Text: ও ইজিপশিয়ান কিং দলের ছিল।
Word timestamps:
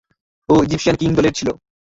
ও 0.49 0.55
ইজিপশিয়ান 0.65 0.95
কিং 0.99 1.09
দলের 1.17 1.33
ছিল। 1.37 1.49